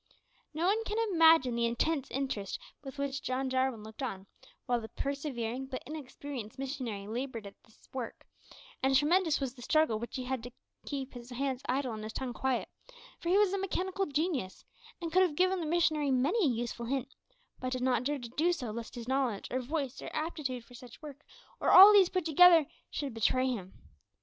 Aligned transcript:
No 0.51 0.65
one 0.65 0.83
can 0.83 0.97
imagine 1.13 1.53
the 1.53 1.67
intense 1.67 2.09
interest 2.09 2.57
with 2.83 2.97
which 2.97 3.21
John 3.21 3.51
Jarwin 3.51 3.83
looked 3.83 4.01
on 4.01 4.25
while 4.65 4.81
the 4.81 4.89
persevering 4.89 5.67
but 5.67 5.83
inexperienced 5.85 6.57
missionary 6.57 7.05
laboured 7.05 7.45
at 7.45 7.53
this 7.63 7.87
work, 7.93 8.25
and 8.81 8.95
tremendous 8.95 9.39
was 9.39 9.53
the 9.53 9.61
struggle 9.61 9.99
which 9.99 10.15
he 10.15 10.23
had 10.23 10.41
to 10.41 10.51
keep 10.87 11.13
his 11.13 11.29
hands 11.29 11.61
idle 11.69 11.93
and 11.93 12.01
his 12.03 12.13
tongue 12.13 12.33
quiet; 12.33 12.67
for 13.19 13.29
he 13.29 13.37
was 13.37 13.53
a 13.53 13.59
mechanical 13.59 14.07
genius, 14.07 14.65
and 14.99 15.11
could 15.13 15.21
have 15.21 15.35
given 15.35 15.59
the 15.59 15.67
missionary 15.67 16.09
many 16.09 16.47
a 16.47 16.55
useful 16.55 16.87
hint, 16.87 17.13
but 17.59 17.71
did 17.71 17.83
not 17.83 18.03
dare 18.03 18.17
to 18.17 18.29
do 18.29 18.51
so 18.51 18.71
lest 18.71 18.95
his 18.95 19.07
knowledge, 19.07 19.47
or 19.51 19.59
voice, 19.59 20.01
or 20.01 20.09
aptitude 20.15 20.65
for 20.65 20.73
such 20.73 20.99
work, 21.03 21.23
or 21.59 21.69
all 21.69 21.93
these 21.93 22.09
put 22.09 22.25
together, 22.25 22.65
should 22.89 23.13
betray 23.13 23.45
him. 23.49 23.73